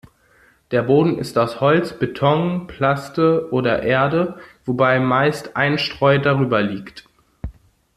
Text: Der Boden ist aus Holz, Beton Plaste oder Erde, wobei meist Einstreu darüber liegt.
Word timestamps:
Der 0.71 0.81
Boden 0.81 1.19
ist 1.19 1.37
aus 1.37 1.61
Holz, 1.61 1.93
Beton 1.93 2.65
Plaste 2.65 3.51
oder 3.53 3.83
Erde, 3.83 4.39
wobei 4.65 4.99
meist 4.99 5.55
Einstreu 5.55 6.17
darüber 6.17 6.63
liegt. 6.63 7.07